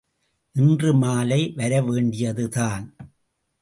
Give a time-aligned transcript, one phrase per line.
[0.55, 2.85] இன்று மாலை வரவேண்டியதுதான்.